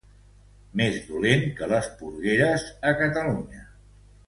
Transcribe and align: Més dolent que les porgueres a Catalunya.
Més 0.79 0.97
dolent 1.09 1.43
que 1.59 1.69
les 1.73 1.91
porgueres 2.01 2.67
a 2.93 2.95
Catalunya. 3.03 3.63